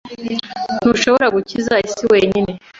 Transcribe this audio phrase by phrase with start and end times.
[0.79, 2.51] Ntushobora gukiza isi wenyine.